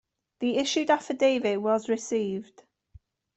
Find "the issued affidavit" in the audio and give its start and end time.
0.39-1.61